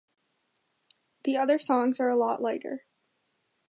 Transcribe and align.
The 1.25 1.37
other 1.37 1.59
songs 1.59 1.99
are 1.99 2.09
a 2.09 2.15
lot 2.15 2.41
lighter. 2.41 2.87